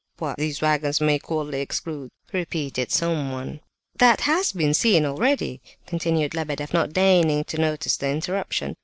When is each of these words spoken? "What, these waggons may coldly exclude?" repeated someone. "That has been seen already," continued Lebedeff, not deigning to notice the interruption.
"What, 0.17 0.37
these 0.37 0.61
waggons 0.63 0.99
may 0.99 1.19
coldly 1.19 1.61
exclude?" 1.61 2.09
repeated 2.33 2.91
someone. 2.91 3.59
"That 3.99 4.21
has 4.21 4.51
been 4.51 4.73
seen 4.73 5.05
already," 5.05 5.61
continued 5.85 6.33
Lebedeff, 6.33 6.73
not 6.73 6.91
deigning 6.91 7.43
to 7.43 7.61
notice 7.61 7.97
the 7.97 8.09
interruption. 8.09 8.73